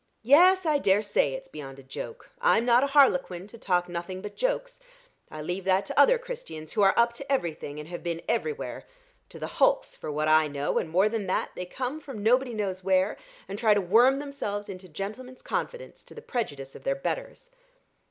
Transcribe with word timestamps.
"Yes, 0.23 0.65
I 0.65 0.79
dare 0.79 1.03
say 1.03 1.35
it's 1.35 1.47
beyond 1.47 1.77
a 1.77 1.83
joke. 1.83 2.31
I'm 2.41 2.65
not 2.65 2.83
a 2.83 2.87
harlequin 2.87 3.45
to 3.45 3.57
talk 3.59 3.87
nothing 3.87 4.19
but 4.19 4.35
jokes. 4.35 4.79
I 5.29 5.43
leave 5.43 5.63
that 5.65 5.85
to 5.85 5.99
other 5.99 6.17
Christians, 6.17 6.73
who 6.73 6.81
are 6.81 6.97
up 6.97 7.13
to 7.13 7.31
everything, 7.31 7.77
and 7.79 7.87
have 7.89 8.01
been 8.01 8.23
everywhere 8.27 8.87
to 9.29 9.37
the 9.37 9.45
hulks, 9.45 9.95
for 9.95 10.11
what 10.11 10.27
I 10.27 10.47
know; 10.47 10.79
and 10.79 10.89
more 10.89 11.07
than 11.07 11.27
that, 11.27 11.51
they 11.55 11.67
come 11.67 11.99
from 11.99 12.23
nobody 12.23 12.55
knows 12.55 12.83
where, 12.83 13.15
and 13.47 13.59
try 13.59 13.75
to 13.75 13.79
worm 13.81 14.17
themselves 14.17 14.69
into 14.69 14.89
gentlemen's 14.89 15.43
confidence, 15.43 16.03
to 16.05 16.15
the 16.15 16.21
prejudice 16.23 16.73
of 16.73 16.83
their 16.83 16.95
betters." 16.95 17.51